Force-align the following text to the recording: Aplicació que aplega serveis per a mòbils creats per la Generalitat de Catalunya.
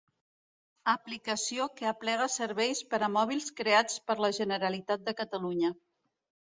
Aplicació 0.93 1.67
que 1.81 1.89
aplega 1.91 2.29
serveis 2.37 2.81
per 2.95 3.01
a 3.09 3.13
mòbils 3.19 3.55
creats 3.63 4.01
per 4.09 4.21
la 4.27 4.35
Generalitat 4.43 5.07
de 5.11 5.19
Catalunya. 5.23 5.75